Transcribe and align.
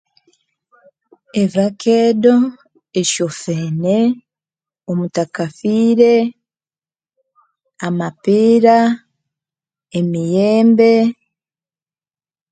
Ebekedo, 1.43 2.35
esyo 2.99 3.27
fene, 3.41 3.97
omutakafire, 4.89 6.15
amapira, 7.87 8.77
emiyembe 9.99 10.93